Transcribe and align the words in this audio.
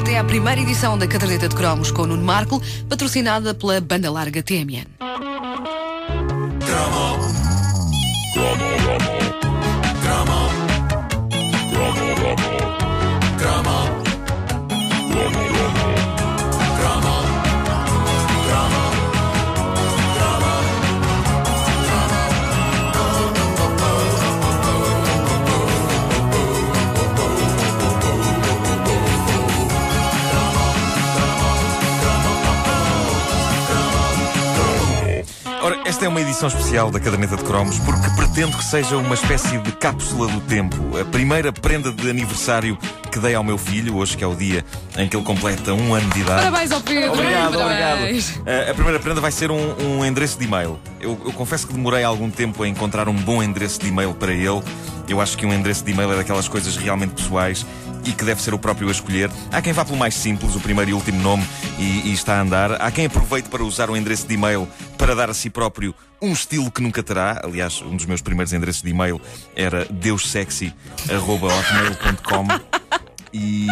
até 0.00 0.18
à 0.18 0.24
primeira 0.24 0.60
edição 0.60 0.96
da 0.96 1.06
Caderneta 1.06 1.46
de 1.46 1.54
Cromos 1.54 1.90
com 1.90 2.02
o 2.02 2.06
Nuno 2.06 2.24
Marco, 2.24 2.62
patrocinada 2.88 3.52
pela 3.52 3.80
banda 3.80 4.10
larga 4.10 4.42
TMN. 4.42 5.29
Esta 35.90 36.04
é 36.04 36.08
uma 36.08 36.20
edição 36.20 36.46
especial 36.46 36.88
da 36.88 37.00
Caderneta 37.00 37.36
de 37.36 37.42
Cromos 37.42 37.76
porque 37.80 38.08
pretendo 38.10 38.56
que 38.56 38.64
seja 38.64 38.96
uma 38.96 39.16
espécie 39.16 39.58
de 39.58 39.72
cápsula 39.72 40.28
do 40.28 40.40
tempo. 40.42 40.96
A 40.96 41.04
primeira 41.04 41.52
prenda 41.52 41.90
de 41.90 42.08
aniversário 42.08 42.78
que 43.10 43.18
dei 43.18 43.34
ao 43.34 43.42
meu 43.42 43.58
filho, 43.58 43.96
hoje 43.96 44.16
que 44.16 44.22
é 44.22 44.26
o 44.26 44.36
dia 44.36 44.64
em 44.96 45.08
que 45.08 45.16
ele 45.16 45.24
completa 45.24 45.74
um 45.74 45.92
ano 45.92 46.08
de 46.10 46.20
idade. 46.20 46.44
Parabéns 46.44 46.70
ao 46.70 46.80
Pedro! 46.80 47.12
Obrigado, 47.12 47.58
Parabéns. 47.58 48.36
obrigado. 48.36 48.68
Uh, 48.68 48.70
a 48.70 48.74
primeira 48.74 49.00
prenda 49.00 49.20
vai 49.20 49.32
ser 49.32 49.50
um, 49.50 49.74
um 49.80 50.04
endereço 50.04 50.38
de 50.38 50.44
e-mail. 50.44 50.78
Eu, 51.00 51.20
eu 51.24 51.32
confesso 51.32 51.66
que 51.66 51.72
demorei 51.72 52.04
algum 52.04 52.30
tempo 52.30 52.62
a 52.62 52.68
encontrar 52.68 53.08
um 53.08 53.14
bom 53.14 53.42
endereço 53.42 53.80
de 53.80 53.88
e-mail 53.88 54.14
para 54.14 54.32
ele. 54.32 54.62
Eu 55.08 55.20
acho 55.20 55.36
que 55.36 55.44
um 55.44 55.52
endereço 55.52 55.84
de 55.84 55.90
e-mail 55.90 56.12
é 56.12 56.16
daquelas 56.18 56.46
coisas 56.46 56.76
realmente 56.76 57.14
pessoais 57.14 57.66
e 58.04 58.12
que 58.12 58.24
deve 58.24 58.40
ser 58.40 58.54
o 58.54 58.58
próprio 58.58 58.88
a 58.88 58.92
escolher. 58.92 59.30
Há 59.50 59.60
quem 59.60 59.72
vá 59.72 59.84
pelo 59.84 59.98
mais 59.98 60.14
simples, 60.14 60.54
o 60.54 60.60
primeiro 60.60 60.90
e 60.90 60.94
último 60.94 61.20
nome, 61.20 61.44
e, 61.78 62.08
e 62.08 62.12
está 62.12 62.38
a 62.38 62.42
andar. 62.42 62.80
Há 62.80 62.90
quem 62.90 63.06
aproveite 63.06 63.48
para 63.48 63.62
usar 63.62 63.90
o 63.90 63.96
endereço 63.96 64.26
de 64.26 64.34
e-mail 64.34 64.68
para 65.00 65.14
dar 65.14 65.30
a 65.30 65.34
si 65.34 65.48
próprio 65.48 65.94
um 66.20 66.30
estilo 66.30 66.70
que 66.70 66.82
nunca 66.82 67.02
terá. 67.02 67.40
Aliás, 67.42 67.80
um 67.80 67.96
dos 67.96 68.04
meus 68.04 68.20
primeiros 68.20 68.52
endereços 68.52 68.82
de 68.82 68.90
e-mail 68.90 69.18
era 69.56 69.86
deussexy.hotmail.com 69.86 72.46
e. 73.32 73.66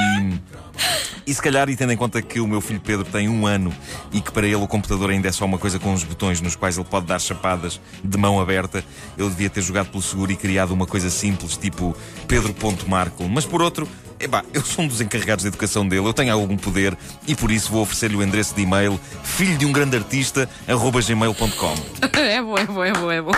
E 1.27 1.35
se 1.35 1.43
calhar, 1.43 1.69
e 1.69 1.75
tendo 1.77 1.93
em 1.93 1.97
conta 1.97 2.23
que 2.23 2.41
o 2.41 2.47
meu 2.47 2.63
filho 2.63 2.81
Pedro 2.81 3.05
tem 3.05 3.29
um 3.29 3.47
ano 3.47 3.71
e 4.11 4.23
que 4.23 4.33
para 4.33 4.47
ele 4.47 4.57
o 4.57 4.67
computador 4.67 5.11
ainda 5.11 5.29
é 5.29 5.33
só 5.33 5.45
uma 5.45 5.59
coisa 5.59 5.79
com 5.79 5.93
uns 5.93 6.03
botões 6.03 6.41
nos 6.41 6.57
quais 6.57 6.79
ele 6.79 6.87
pode 6.89 7.05
dar 7.05 7.21
chapadas 7.21 7.79
de 8.03 8.17
mão 8.17 8.41
aberta, 8.41 8.83
eu 9.19 9.29
devia 9.29 9.51
ter 9.51 9.61
jogado 9.61 9.91
pelo 9.91 10.03
seguro 10.03 10.33
e 10.33 10.37
criado 10.37 10.71
uma 10.71 10.87
coisa 10.87 11.11
simples, 11.11 11.59
tipo 11.59 11.95
Pedro.Marco. 12.27 13.29
Mas 13.29 13.45
por 13.45 13.61
outro, 13.61 13.87
epá, 14.21 14.45
eu 14.53 14.63
sou 14.63 14.85
um 14.85 14.89
dos 14.89 15.01
encarregados 15.01 15.43
de 15.43 15.49
educação 15.49 15.87
dele, 15.87 16.07
eu 16.07 16.13
tenho 16.13 16.33
algum 16.33 16.57
poder 16.57 16.97
e 17.27 17.35
por 17.35 17.51
isso 17.51 17.71
vou 17.71 17.83
oferecer-lhe 17.83 18.17
o 18.17 18.23
endereço 18.23 18.55
de 18.55 18.63
e-mail 18.63 18.99
filho 19.23 19.57
de 19.57 19.67
um 19.67 19.73
grande 19.73 19.97
artista, 19.97 20.49
arroba 20.67 21.01
gmail.com. 21.01 21.75
É 22.19 22.43
bom, 22.43 22.59
é 22.59 22.65
bom, 22.67 22.85
é 22.85 22.93
bom, 22.93 23.13
é 23.13 23.23
bom. 23.23 23.33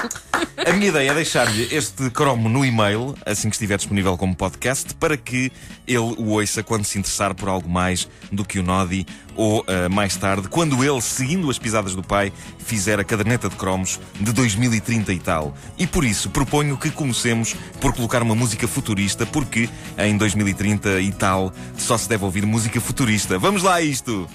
A 0.67 0.72
minha 0.72 0.89
ideia 0.89 1.11
é 1.11 1.14
deixar-lhe 1.14 1.69
este 1.75 2.11
cromo 2.11 2.48
no 2.48 2.64
e-mail, 2.64 3.14
assim 3.25 3.48
que 3.48 3.56
estiver 3.56 3.77
disponível 3.77 4.17
como 4.17 4.34
podcast, 4.34 4.95
para 4.95 5.17
que 5.17 5.53
ele 5.87 5.98
o 5.98 6.31
ouça 6.31 6.62
quando 6.62 6.84
se 6.84 6.98
interessar 6.98 7.34
por 7.34 7.48
algo 7.48 7.69
mais 7.69 8.09
do 8.33 8.44
que 8.44 8.59
o 8.59 8.62
Nodi, 8.62 9.06
ou 9.41 9.60
uh, 9.60 9.88
mais 9.91 10.16
tarde, 10.16 10.48
quando 10.50 10.84
ele, 10.84 11.00
seguindo 11.00 11.48
as 11.48 11.58
pisadas 11.58 11.94
do 11.94 12.02
pai, 12.02 12.30
fizer 12.58 13.00
a 13.00 13.05
caderneta 13.05 13.48
de 13.48 13.56
cromos 13.56 13.98
de 14.20 14.34
2030 14.34 15.14
e 15.14 15.19
tal. 15.19 15.55
E 15.78 15.86
por 15.86 16.05
isso 16.05 16.28
proponho 16.28 16.77
que 16.77 16.91
comecemos 16.91 17.56
por 17.80 17.94
colocar 17.94 18.22
uma 18.22 18.34
música 18.34 18.69
futurista, 18.69 19.24
porque 19.24 19.66
em 19.97 20.14
2030 20.19 21.00
e 21.00 21.10
tal 21.10 21.55
só 21.78 21.97
se 21.97 22.06
deve 22.06 22.22
ouvir 22.22 22.44
música 22.44 22.78
futurista. 22.82 23.38
Vamos 23.38 23.62
lá 23.62 23.77
a 23.77 23.80
isto! 23.80 24.28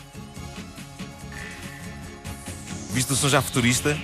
Visto 2.92 3.12
o 3.12 3.16
som 3.16 3.30
já 3.30 3.44
futurista? 3.44 3.96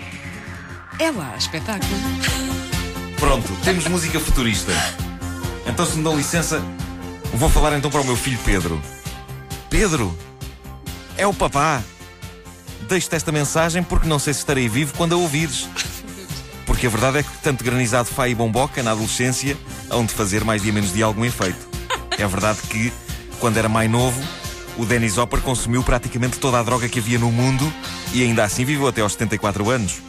É 1.00 1.10
lá, 1.10 1.36
espetáculo. 1.36 1.96
Pronto, 3.18 3.52
temos 3.64 3.88
música 3.88 4.20
futurista. 4.20 4.72
Então, 5.66 5.84
se 5.84 5.98
me 5.98 6.04
dão 6.04 6.16
licença, 6.16 6.62
vou 7.34 7.50
falar 7.50 7.76
então 7.76 7.90
para 7.90 8.02
o 8.02 8.06
meu 8.06 8.16
filho 8.16 8.38
Pedro. 8.46 8.80
Pedro, 9.68 10.16
é 11.22 11.28
o 11.28 11.34
papá. 11.34 11.84
Deixo-te 12.90 13.16
esta 13.16 13.32
mensagem 13.32 13.84
porque 13.84 14.08
não 14.08 14.18
sei 14.18 14.34
se 14.34 14.40
estarei 14.40 14.68
vivo 14.68 14.94
quando 14.98 15.14
a 15.14 15.18
ouvires. 15.18 15.70
Porque 16.66 16.88
a 16.88 16.90
verdade 16.90 17.20
é 17.20 17.24
que 17.24 17.30
tanto 17.44 17.64
granizado 17.64 18.10
Fai 18.10 18.32
e 18.32 18.36
Bomboca 18.36 18.82
na 18.82 18.92
adolescência 18.92 19.56
hão 19.90 20.04
de 20.04 20.14
fazer 20.14 20.44
mais 20.44 20.64
dia 20.64 20.74
menos 20.74 20.92
de 20.92 21.04
algum 21.04 21.24
efeito. 21.24 21.70
É 22.18 22.26
verdade 22.26 22.60
que, 22.68 22.92
quando 23.40 23.58
era 23.58 23.70
mais 23.70 23.90
novo, 23.90 24.20
o 24.78 24.86
Dennis 24.86 25.20
Hopper 25.20 25.42
consumiu 25.42 25.84
praticamente 25.84 26.40
toda 26.40 26.60
a 26.60 26.64
droga 26.64 26.90
que 26.90 26.98
havia 26.98 27.20
no 27.20 27.32
mundo 27.32 27.72
e 28.14 28.24
ainda 28.24 28.44
assim 28.44 28.66
viveu 28.66 28.88
até 28.88 29.02
aos 29.02 29.14
74 29.14 29.70
anos. 29.70 30.02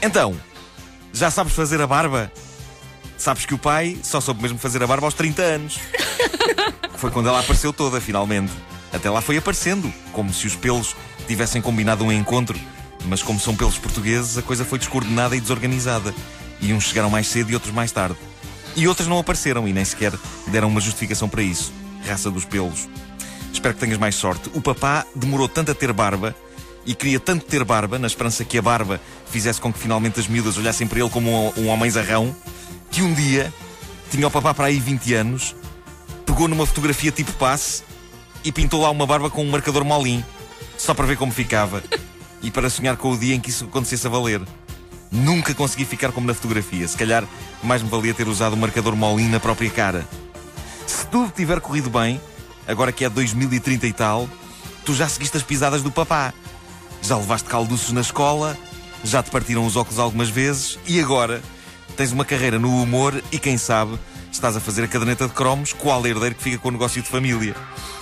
Então, 0.00 0.36
já 1.12 1.28
sabes 1.28 1.54
fazer 1.54 1.80
a 1.80 1.88
barba? 1.88 2.30
Sabes 3.18 3.44
que 3.44 3.54
o 3.54 3.58
pai 3.58 3.98
só 4.04 4.20
soube 4.20 4.42
mesmo 4.42 4.58
fazer 4.58 4.80
a 4.80 4.86
barba 4.86 5.08
aos 5.08 5.14
30 5.14 5.42
anos. 5.42 5.78
Foi 6.94 7.10
quando 7.10 7.28
ela 7.28 7.40
apareceu 7.40 7.72
toda, 7.72 8.00
finalmente. 8.00 8.52
Até 8.92 9.08
lá 9.08 9.20
foi 9.20 9.36
aparecendo, 9.36 9.92
como 10.10 10.32
se 10.32 10.46
os 10.46 10.56
pelos 10.56 10.94
tivessem 11.26 11.62
combinado 11.62 12.04
um 12.04 12.12
encontro. 12.12 12.58
Mas 13.06 13.22
como 13.22 13.40
são 13.40 13.56
pelos 13.56 13.78
portugueses, 13.78 14.36
a 14.36 14.42
coisa 14.42 14.64
foi 14.64 14.78
descoordenada 14.78 15.36
e 15.36 15.40
desorganizada. 15.40 16.14
E 16.60 16.72
uns 16.72 16.84
chegaram 16.84 17.08
mais 17.08 17.26
cedo 17.26 17.50
e 17.50 17.54
outros 17.54 17.72
mais 17.72 17.90
tarde. 17.90 18.16
E 18.76 18.86
outros 18.86 19.08
não 19.08 19.18
apareceram 19.18 19.66
e 19.66 19.72
nem 19.72 19.84
sequer 19.84 20.12
deram 20.48 20.68
uma 20.68 20.80
justificação 20.80 21.28
para 21.28 21.42
isso. 21.42 21.72
Raça 22.06 22.30
dos 22.30 22.44
pelos. 22.44 22.88
Espero 23.52 23.74
que 23.74 23.80
tenhas 23.80 23.98
mais 23.98 24.14
sorte. 24.14 24.50
O 24.54 24.60
papá 24.60 25.04
demorou 25.14 25.48
tanto 25.48 25.70
a 25.70 25.74
ter 25.74 25.92
barba 25.92 26.34
e 26.86 26.94
queria 26.94 27.20
tanto 27.20 27.44
ter 27.44 27.64
barba, 27.64 27.98
na 27.98 28.06
esperança 28.06 28.44
que 28.44 28.56
a 28.56 28.62
barba 28.62 29.00
fizesse 29.26 29.60
com 29.60 29.72
que 29.72 29.78
finalmente 29.78 30.18
as 30.18 30.26
miúdas 30.26 30.56
olhassem 30.56 30.86
para 30.86 31.00
ele 31.00 31.10
como 31.10 31.30
um, 31.30 31.64
um 31.64 31.68
homem 31.68 31.90
zarrão, 31.90 32.34
que 32.90 33.02
um 33.02 33.12
dia 33.12 33.52
tinha 34.10 34.26
o 34.26 34.30
papá 34.30 34.54
para 34.54 34.66
aí 34.66 34.80
20 34.80 35.14
anos, 35.14 35.54
pegou 36.24 36.48
numa 36.48 36.66
fotografia 36.66 37.10
tipo 37.10 37.32
passe 37.34 37.82
e 38.44 38.52
pintou 38.52 38.82
lá 38.82 38.90
uma 38.90 39.06
barba 39.06 39.30
com 39.30 39.44
um 39.44 39.50
marcador 39.50 39.84
molim, 39.84 40.24
só 40.78 40.94
para 40.94 41.06
ver 41.06 41.16
como 41.16 41.32
ficava 41.32 41.82
e 42.42 42.50
para 42.50 42.70
sonhar 42.70 42.96
com 42.96 43.10
o 43.10 43.18
dia 43.18 43.34
em 43.34 43.40
que 43.40 43.50
isso 43.50 43.64
acontecesse 43.64 44.06
a 44.06 44.10
valer. 44.10 44.40
Nunca 45.10 45.54
consegui 45.54 45.84
ficar 45.84 46.12
como 46.12 46.26
na 46.26 46.34
fotografia. 46.34 46.86
Se 46.86 46.96
calhar 46.96 47.24
mais 47.62 47.82
me 47.82 47.88
valia 47.88 48.14
ter 48.14 48.28
usado 48.28 48.52
o 48.52 48.56
marcador 48.56 48.94
molim 48.94 49.28
na 49.28 49.40
própria 49.40 49.70
cara. 49.70 50.06
Se 50.86 51.06
tudo 51.06 51.32
tiver 51.32 51.60
corrido 51.60 51.90
bem, 51.90 52.20
agora 52.66 52.92
que 52.92 53.04
é 53.04 53.08
2030 53.08 53.86
e 53.86 53.92
tal, 53.92 54.28
tu 54.84 54.94
já 54.94 55.08
seguiste 55.08 55.36
as 55.36 55.42
pisadas 55.42 55.82
do 55.82 55.90
papá. 55.90 56.32
Já 57.02 57.16
levaste 57.16 57.48
calduços 57.48 57.92
na 57.92 58.02
escola, 58.02 58.56
já 59.02 59.22
te 59.22 59.30
partiram 59.30 59.66
os 59.66 59.76
óculos 59.76 59.98
algumas 59.98 60.28
vezes 60.28 60.78
e 60.86 61.00
agora 61.00 61.42
tens 61.96 62.12
uma 62.12 62.24
carreira 62.24 62.58
no 62.58 62.82
humor 62.82 63.22
e 63.32 63.38
quem 63.38 63.56
sabe 63.56 63.98
estás 64.40 64.56
a 64.56 64.60
fazer 64.60 64.84
a 64.84 64.88
caderneta 64.88 65.28
de 65.28 65.34
cromos 65.34 65.74
qual 65.74 66.04
herdeiro 66.06 66.34
que 66.34 66.42
fica 66.42 66.56
com 66.56 66.68
o 66.68 66.72
negócio 66.72 67.02
de 67.02 67.08
família. 67.08 67.54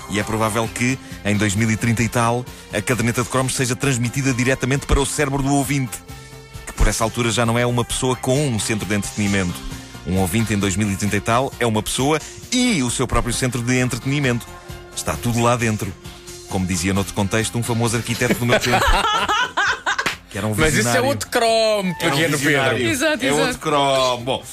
E 0.09 0.21
é 0.21 0.23
provável 0.23 0.69
que, 0.73 0.97
em 1.25 1.37
2030 1.37 2.03
e 2.03 2.09
tal, 2.09 2.45
a 2.73 2.81
caderneta 2.81 3.25
de 3.25 3.29
cromos 3.29 3.57
seja 3.57 3.75
transmitida 3.75 4.33
diretamente 4.33 4.87
para 4.87 5.01
o 5.01 5.05
cérebro 5.05 5.43
do 5.43 5.53
ouvinte, 5.53 5.99
que 6.65 6.73
por 6.73 6.87
essa 6.87 7.03
altura 7.03 7.33
já 7.33 7.45
não 7.45 7.59
é 7.59 7.67
uma 7.67 7.85
pessoa 7.85 8.15
com 8.15 8.49
um 8.49 8.59
centro 8.59 8.87
de 8.87 8.95
entretenimento. 8.95 9.55
Um 10.07 10.19
ouvinte 10.19 10.55
em 10.55 10.59
2030 10.59 11.17
e 11.17 11.21
tal 11.21 11.53
é 11.59 11.67
uma 11.67 11.83
pessoa 11.83 12.21
e 12.53 12.83
o 12.85 12.91
seu 12.91 13.07
próprio 13.07 13.35
centro 13.35 13.61
de 13.61 13.77
entretenimento. 13.77 14.47
Está 14.95 15.15
tudo 15.15 15.43
lá 15.43 15.57
dentro. 15.57 15.93
Como 16.49 16.65
dizia 16.67 16.95
noutro 16.95 17.13
contexto 17.15 17.59
um 17.59 17.65
famoso 17.65 17.97
arquiteto 17.97 18.35
do 18.35 18.47
meu 18.47 18.61
tempo. 18.61 18.85
Que 20.31 20.37
era 20.37 20.47
um 20.47 20.55
Mas 20.55 20.75
isso 20.75 20.89
é 20.89 21.01
outro 21.01 21.27
cromo, 21.31 21.89
um 21.89 21.95
pequeno 21.95 22.37
visionário. 22.37 22.77
Pedro. 22.77 22.93
Exato, 22.93 23.25
é 23.25 23.29
exato. 23.29 23.43
outro 23.45 23.59
cromo. 23.61 24.25
Bom, 24.25 24.45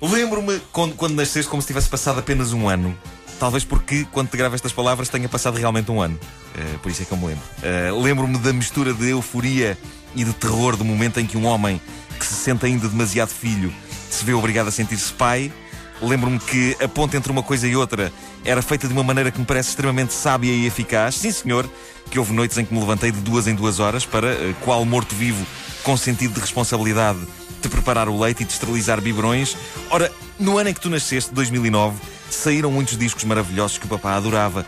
lembro-me 0.00 0.60
quando, 0.72 0.94
quando 0.94 1.14
nasceste 1.14 1.48
como 1.50 1.62
se 1.62 1.68
tivesse 1.68 1.88
passado 1.88 2.18
apenas 2.18 2.52
um 2.52 2.68
ano. 2.68 2.96
Talvez 3.38 3.64
porque, 3.64 4.06
quando 4.12 4.30
te 4.30 4.36
gravo 4.36 4.54
estas 4.54 4.72
palavras, 4.72 5.08
tenha 5.08 5.28
passado 5.28 5.58
realmente 5.58 5.90
um 5.90 6.00
ano. 6.00 6.18
Eh, 6.54 6.78
por 6.82 6.90
isso 6.90 7.02
é 7.02 7.04
que 7.04 7.12
eu 7.12 7.18
me 7.18 7.26
lembro. 7.26 7.44
Eh, 7.62 7.90
lembro-me 7.92 8.38
da 8.38 8.52
mistura 8.52 8.94
de 8.94 9.10
euforia 9.10 9.76
e 10.14 10.24
de 10.24 10.32
terror 10.32 10.76
do 10.76 10.84
momento 10.84 11.20
em 11.20 11.26
que 11.26 11.36
um 11.36 11.44
homem 11.44 11.80
que 12.18 12.24
se 12.24 12.34
sente 12.34 12.64
ainda 12.64 12.88
demasiado 12.88 13.28
filho 13.28 13.72
se 14.10 14.24
vê 14.24 14.32
obrigado 14.32 14.68
a 14.68 14.70
sentir-se 14.70 15.12
pai. 15.12 15.52
Lembro-me 16.02 16.38
que 16.38 16.76
a 16.82 16.88
ponte 16.88 17.16
entre 17.16 17.32
uma 17.32 17.42
coisa 17.42 17.66
e 17.66 17.74
outra 17.74 18.12
era 18.44 18.60
feita 18.60 18.86
de 18.86 18.92
uma 18.92 19.02
maneira 19.02 19.30
que 19.30 19.38
me 19.38 19.46
parece 19.46 19.70
extremamente 19.70 20.12
sábia 20.12 20.52
e 20.52 20.66
eficaz. 20.66 21.14
Sim, 21.14 21.32
senhor, 21.32 21.68
que 22.10 22.18
houve 22.18 22.32
noites 22.32 22.58
em 22.58 22.64
que 22.64 22.74
me 22.74 22.80
levantei 22.80 23.10
de 23.10 23.20
duas 23.20 23.46
em 23.46 23.54
duas 23.54 23.80
horas 23.80 24.04
para, 24.04 24.28
eh, 24.28 24.54
qual 24.62 24.84
morto-vivo, 24.84 25.44
com 25.82 25.96
sentido 25.96 26.34
de 26.34 26.40
responsabilidade, 26.40 27.18
de 27.62 27.68
preparar 27.68 28.08
o 28.08 28.18
leite 28.18 28.42
e 28.42 28.46
de 28.46 28.52
esterilizar 28.52 29.00
biberões. 29.00 29.56
Ora, 29.90 30.12
no 30.38 30.58
ano 30.58 30.68
em 30.68 30.74
que 30.74 30.80
tu 30.80 30.90
nasceste, 30.90 31.32
2009, 31.32 31.98
saíram 32.30 32.70
muitos 32.70 32.98
discos 32.98 33.24
maravilhosos 33.24 33.78
que 33.78 33.86
o 33.86 33.88
papá 33.88 34.14
adorava. 34.14 34.66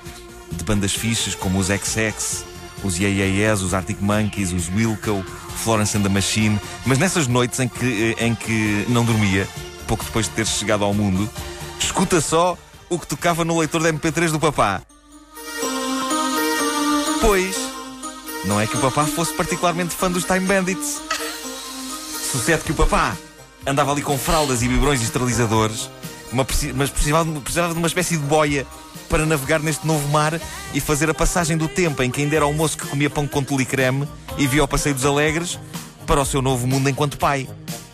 De 0.50 0.64
bandas 0.64 0.94
fixes 0.94 1.34
como 1.34 1.58
os 1.58 1.66
XX, 1.66 2.44
os 2.82 2.98
Yeah 2.98 3.54
os 3.54 3.74
Arctic 3.74 4.00
Monkeys, 4.00 4.52
os 4.52 4.70
Wilco, 4.70 5.22
Florence 5.56 5.96
and 5.96 6.02
the 6.02 6.08
Machine. 6.08 6.58
Mas 6.86 6.98
nessas 6.98 7.26
noites 7.26 7.60
em 7.60 7.68
que, 7.68 8.14
eh, 8.18 8.26
em 8.26 8.34
que 8.34 8.86
não 8.88 9.04
dormia, 9.04 9.46
pouco 9.88 10.04
depois 10.04 10.26
de 10.26 10.32
teres 10.32 10.50
chegado 10.50 10.84
ao 10.84 10.92
mundo, 10.92 11.28
escuta 11.80 12.20
só 12.20 12.56
o 12.90 12.98
que 12.98 13.06
tocava 13.06 13.44
no 13.44 13.58
leitor 13.58 13.82
de 13.82 13.90
MP3 13.90 14.30
do 14.30 14.38
papá. 14.38 14.82
Depois, 17.14 17.56
não 18.44 18.60
é 18.60 18.66
que 18.66 18.76
o 18.76 18.80
papá 18.80 19.06
fosse 19.06 19.32
particularmente 19.32 19.94
fã 19.94 20.10
dos 20.10 20.24
Time 20.24 20.40
Bandits. 20.40 21.00
Sucede 22.30 22.62
que 22.62 22.72
o 22.72 22.74
papá 22.74 23.16
andava 23.66 23.90
ali 23.90 24.02
com 24.02 24.18
fraldas 24.18 24.62
e 24.62 24.68
biberões 24.68 25.00
e 25.00 25.04
esterilizadores, 25.04 25.90
mas 26.32 26.90
precisava, 26.90 27.40
precisava 27.40 27.72
de 27.72 27.78
uma 27.78 27.88
espécie 27.88 28.18
de 28.18 28.22
boia 28.24 28.66
para 29.08 29.24
navegar 29.24 29.60
neste 29.60 29.86
novo 29.86 30.06
mar 30.08 30.38
e 30.74 30.80
fazer 30.80 31.08
a 31.08 31.14
passagem 31.14 31.56
do 31.56 31.66
tempo 31.66 32.02
em 32.02 32.10
que 32.10 32.20
ainda 32.20 32.36
era 32.36 32.46
o 32.46 32.52
moço 32.52 32.76
que 32.76 32.86
comia 32.86 33.08
pão 33.08 33.26
com 33.26 33.42
tule 33.42 33.62
e 33.62 33.66
creme 33.66 34.06
e 34.36 34.46
via 34.46 34.62
o 34.62 34.68
Passeio 34.68 34.94
dos 34.94 35.06
Alegres 35.06 35.58
para 36.06 36.20
o 36.20 36.26
seu 36.26 36.42
novo 36.42 36.66
mundo 36.66 36.90
enquanto 36.90 37.16
pai. 37.16 37.48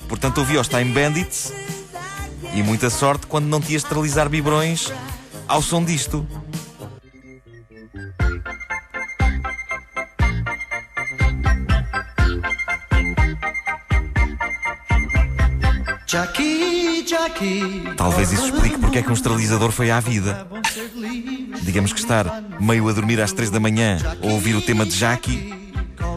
Portanto, 0.08 0.38
ouvia 0.38 0.60
os 0.60 0.68
Time 0.68 0.92
Bandits 0.92 1.52
e 2.54 2.62
muita 2.62 2.88
sorte 2.88 3.26
quando 3.26 3.46
não 3.46 3.60
tinha 3.60 3.76
esterilizar 3.76 4.28
biberões 4.28 4.92
ao 5.48 5.60
som 5.60 5.84
disto. 5.84 6.26
Talvez 17.96 18.32
isso 18.32 18.44
explique 18.46 18.78
porque 18.78 18.98
é 18.98 19.02
que 19.02 19.10
um 19.10 19.14
esterilizador 19.14 19.70
foi 19.72 19.90
à 19.90 19.98
vida. 19.98 20.46
Digamos 21.62 21.92
que 21.92 21.98
estar 21.98 22.42
meio 22.60 22.88
a 22.88 22.92
dormir 22.92 23.20
às 23.20 23.32
três 23.32 23.50
da 23.50 23.58
manhã 23.58 23.98
ou 24.22 24.32
ouvir 24.32 24.54
o 24.54 24.62
tema 24.62 24.86
de 24.86 24.96
Jackie 24.96 25.52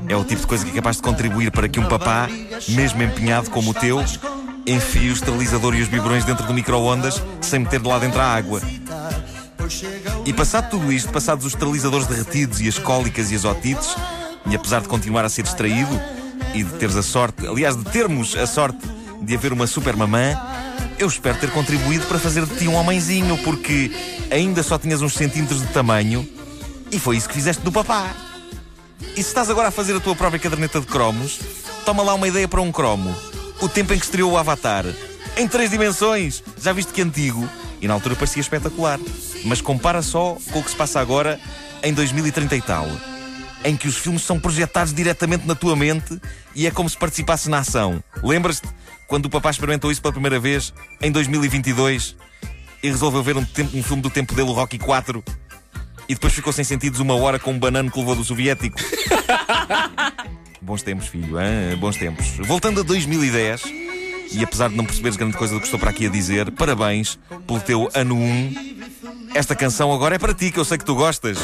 é 0.08 0.16
o 0.16 0.24
tipo 0.24 0.42
de 0.42 0.48
coisa 0.48 0.64
que 0.64 0.72
é 0.72 0.76
capaz 0.76 0.98
de 0.98 1.02
contribuir 1.02 1.52
para 1.52 1.68
que 1.68 1.80
um 1.80 1.88
papá, 1.88 2.30
mesmo 2.70 3.02
empenhado 3.04 3.50
como 3.50 3.72
o 3.72 3.74
teu, 3.74 4.04
enfie 4.68 5.10
o 5.10 5.14
esterilizador 5.14 5.74
e 5.74 5.82
os 5.82 5.88
biberões 5.88 6.26
dentro 6.26 6.46
do 6.46 6.54
micro-ondas 6.54 7.24
sem 7.42 7.60
meter 7.60 7.80
de 7.80 7.88
lá 7.88 7.98
dentro 7.98 8.20
a 8.20 8.26
água. 8.26 8.62
E 10.26 10.34
passado 10.34 10.70
tudo 10.70 10.92
isto, 10.92 11.10
passados 11.10 11.46
os 11.46 11.54
esterilizadores 11.54 12.06
derretidos 12.06 12.60
e 12.60 12.68
as 12.68 12.78
cólicas 12.78 13.32
e 13.32 13.36
as 13.36 13.46
otites, 13.46 13.96
e 14.46 14.56
apesar 14.56 14.82
de 14.82 14.90
continuar 14.90 15.24
a 15.24 15.30
ser 15.30 15.44
distraído 15.44 16.00
e 16.54 16.64
de 16.64 16.72
teres 16.74 16.98
a 16.98 17.04
sorte, 17.04 17.48
aliás, 17.48 17.78
de 17.78 17.86
termos 17.86 18.36
a 18.36 18.46
sorte 18.46 18.80
de 19.22 19.36
haver 19.36 19.54
uma 19.54 19.66
super 19.66 19.96
mamã, 19.96 20.38
eu 21.00 21.08
espero 21.08 21.38
ter 21.38 21.50
contribuído 21.52 22.06
para 22.08 22.20
fazer 22.20 22.46
de 22.46 22.56
ti 22.58 22.68
um 22.68 22.76
homenzinho, 22.76 23.38
porque 23.40 23.92
ainda 24.30 24.62
só 24.64 24.78
tinhas 24.78 25.02
uns 25.02 25.14
centímetros 25.14 25.62
de 25.62 25.68
tamanho 25.68 26.28
e 26.92 27.00
foi 27.00 27.18
isso 27.18 27.28
que 27.28 27.36
fizeste 27.36 27.64
do 27.64 27.72
papá. 27.72 28.14
E 29.16 29.24
se 29.24 29.30
estás 29.30 29.50
agora 29.50 29.70
a 29.70 29.72
fazer 29.72 29.96
a 29.96 30.00
tua 30.00 30.16
própria 30.16 30.40
caderneta 30.40 30.80
de 30.80 30.88
cromos, 30.88 31.40
toma 31.86 32.04
lá 32.04 32.14
uma 32.14 32.28
ideia 32.28 32.48
para 32.48 32.62
um 32.62 32.72
cromo. 32.72 33.16
O 33.60 33.68
tempo 33.68 33.94
em 33.94 33.98
que 33.98 34.06
estreou 34.06 34.32
o 34.32 34.38
Avatar. 34.38 34.86
Em 35.36 35.48
três 35.48 35.72
dimensões. 35.72 36.44
Já 36.62 36.74
viste 36.74 36.94
que 36.94 37.02
antigo? 37.02 37.50
E 37.82 37.88
na 37.88 37.94
altura 37.96 38.16
parecia 38.16 38.42
espetacular. 38.42 39.00
Mas 39.44 39.62
compara 39.62 40.02
só 40.02 40.38
com 40.52 40.60
o 40.60 40.64
que 40.64 40.70
se 40.70 40.76
passa 40.76 41.00
agora 41.00 41.40
em 41.82 41.92
2030 41.92 42.56
e 42.56 42.62
tal. 42.62 42.88
Em 43.64 43.76
que 43.76 43.88
os 43.88 43.98
filmes 43.98 44.22
são 44.22 44.40
projetados 44.40 44.94
diretamente 44.94 45.48
na 45.48 45.56
tua 45.56 45.76
mente 45.76 46.20
e 46.54 46.68
é 46.68 46.72
como 46.72 46.88
se 46.88 46.98
participasses 46.98 47.48
na 47.48 47.60
ação. 47.60 48.04
Lembras-te 48.24 48.68
quando 49.08 49.26
o 49.26 49.30
papá 49.30 49.50
experimentou 49.50 49.92
isso 49.92 50.02
pela 50.02 50.12
primeira 50.12 50.40
vez 50.40 50.72
em 51.02 51.12
2022 51.12 52.16
e 52.84 52.90
resolveu 52.90 53.24
ver 53.24 53.38
um, 53.38 53.46
um 53.74 53.82
filme 53.82 54.04
do 54.04 54.10
tempo 54.12 54.36
dele, 54.36 54.50
o 54.50 54.54
Rocky 54.54 54.78
4, 54.78 55.24
e 56.08 56.14
depois 56.14 56.34
ficou 56.34 56.54
sem 56.54 56.64
sentidos 56.64 57.00
uma 57.00 57.16
hora 57.16 57.40
com 57.40 57.52
um 57.52 57.60
banano 57.60 57.90
que 57.90 57.98
levou 57.98 58.16
do 58.16 58.24
soviético. 58.24 58.78
Bons 60.62 60.82
tempos, 60.82 61.08
filho, 61.08 61.40
hein? 61.40 61.76
bons 61.78 61.98
tempos. 61.98 62.38
Voltando 62.40 62.82
a 62.82 62.84
2010, 62.84 63.64
e 64.32 64.44
apesar 64.44 64.70
de 64.70 64.76
não 64.76 64.86
perceberes 64.86 65.18
grande 65.18 65.38
coisa 65.38 65.54
do 65.54 65.60
que 65.60 65.66
estou 65.66 65.80
para 65.80 65.92
aqui 65.92 66.08
a 66.08 66.10
dizer, 66.10 66.52
parabéns 66.52 67.18
pelo 67.46 67.60
teu 67.60 67.90
ano 67.94 68.16
1. 68.16 69.32
Esta 69.34 69.56
canção 69.56 69.94
agora 69.94 70.16
é 70.16 70.20
para 70.20 70.34
ti, 70.34 70.52
que 70.52 70.60
eu 70.60 70.66
sei 70.66 70.78
que 70.78 70.86
tu 70.86 70.96
gostas. 70.96 71.38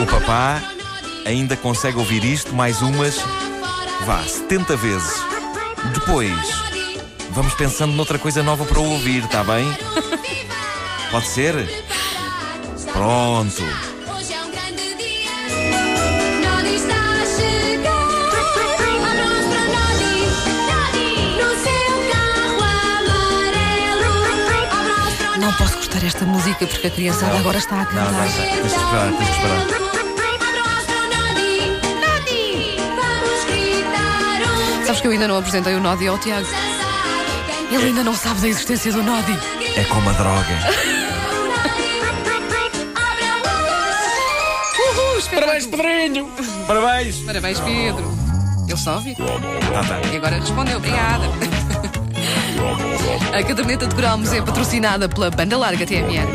O 0.00 0.06
papá 0.06 0.62
ainda 1.24 1.56
consegue 1.56 1.98
ouvir 1.98 2.24
isto 2.24 2.54
mais 2.54 2.82
umas, 2.82 3.16
vá, 4.04 4.22
70 4.22 4.76
vezes. 4.76 5.14
Depois, 5.94 6.30
vamos 7.34 7.54
pensando 7.54 7.92
noutra 7.92 8.18
coisa 8.18 8.42
nova 8.42 8.64
para 8.64 8.78
ouvir, 8.78 9.24
está 9.24 9.42
bem? 9.42 9.66
Pode 11.10 11.26
ser? 11.26 11.54
Pronto. 12.92 13.62
Não 25.38 25.52
posso 25.54 25.76
cortar 25.76 26.04
esta 26.04 26.24
música 26.24 26.66
porque 26.66 26.86
a 26.86 26.90
criançada 26.90 27.36
agora 27.36 27.58
está 27.58 27.82
a 27.82 27.86
cantar. 27.86 28.04
Não, 28.04 28.12
vai, 28.12 28.28
vai. 28.28 28.48
Tens 28.48 28.60
de 28.60 28.66
esperar, 28.68 29.08
tens 29.08 29.26
de 29.26 29.32
esperar. 29.32 29.66
Sabes 34.86 35.00
que 35.00 35.06
eu 35.08 35.12
ainda 35.12 35.26
não 35.26 35.38
apresentei 35.38 35.74
o 35.74 35.80
Nodi 35.80 36.06
ao 36.06 36.18
Tiago. 36.18 36.46
Ele 37.74 37.86
ainda 37.86 38.04
não 38.04 38.14
sabe 38.14 38.40
da 38.40 38.48
existência 38.48 38.92
do 38.92 39.02
Nodi. 39.02 39.36
É 39.76 39.82
como 39.84 40.08
a 40.08 40.12
droga. 40.12 40.58
Uhul, 44.78 45.22
Parabéns, 45.34 45.66
Pedrinho! 45.66 46.28
Parabéns! 46.68 47.16
Parabéns, 47.18 47.58
Pedro. 47.58 48.16
Ele 48.68 48.76
só 48.76 48.94
ouviu. 48.94 49.16
Ah, 49.76 49.84
tá. 49.88 50.00
E 50.12 50.16
agora 50.16 50.36
respondeu. 50.38 50.76
Obrigada. 50.76 51.24
A 53.36 53.42
caderneta 53.42 53.88
de 53.88 53.94
cromos 53.96 54.32
é 54.32 54.40
patrocinada 54.40 55.08
pela 55.08 55.28
Banda 55.30 55.58
Larga 55.58 55.84
TMN. 55.84 56.28